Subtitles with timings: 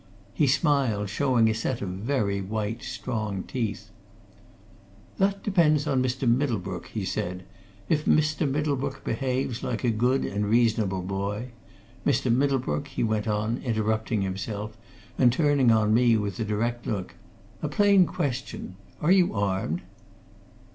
[0.33, 3.91] He smiled, showing a set of very white, strong teeth.
[5.19, 6.27] "That depends on Mr.
[6.27, 7.43] Middlebrook," he said.
[7.87, 8.49] "If Mr.
[8.49, 11.51] Middlebrook behaves like a good and reasonable boy
[12.03, 12.33] Mr.
[12.33, 14.75] Middlebrook," he went on, interrupting himself
[15.19, 17.13] and turning on me with a direct look,
[17.61, 18.77] "a plain question?
[19.03, 19.83] Are you armed?"